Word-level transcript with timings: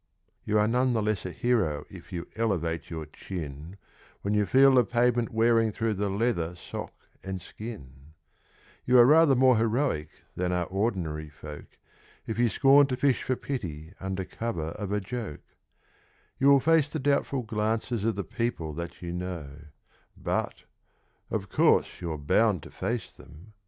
You 0.45 0.57
are 0.57 0.67
none 0.67 0.93
the 0.93 1.01
less 1.03 1.27
a 1.27 1.31
hero 1.31 1.85
if 1.87 2.11
you 2.11 2.27
elevate 2.35 2.89
your 2.89 3.05
chin 3.05 3.77
When 4.23 4.33
you 4.33 4.47
feel 4.47 4.71
the 4.73 4.83
pavement 4.83 5.29
wearing 5.31 5.71
through 5.71 5.93
the 5.93 6.09
leather, 6.09 6.55
sock 6.55 6.91
and 7.23 7.39
skin; 7.39 8.15
You 8.83 8.97
are 8.97 9.05
rather 9.05 9.35
more 9.35 9.57
heroic 9.57 10.09
than 10.35 10.51
are 10.53 10.65
ordinary 10.65 11.29
folk 11.29 11.77
If 12.25 12.39
you 12.39 12.49
scorn 12.49 12.87
to 12.87 12.97
fish 12.97 13.21
for 13.21 13.35
pity 13.35 13.93
under 13.99 14.25
cover 14.25 14.69
of 14.69 14.91
a 14.91 14.99
joke; 14.99 15.45
You 16.39 16.47
will 16.47 16.59
face 16.59 16.91
the 16.91 16.97
doubtful 16.97 17.43
glances 17.43 18.03
of 18.03 18.15
the 18.15 18.23
people 18.23 18.73
that 18.73 19.03
you 19.03 19.13
know; 19.13 19.49
But 20.17 20.63
of 21.29 21.47
course, 21.49 22.01
you're 22.01 22.17
bound 22.17 22.63
to 22.63 22.71
face 22.71 23.13
them 23.13 23.17
when 23.17 23.17
your 23.19 23.27
pants 23.27 23.27
begin 23.27 23.29
to 23.29 23.49
go. 23.49 23.53